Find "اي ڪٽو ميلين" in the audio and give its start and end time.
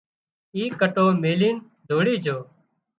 0.55-1.55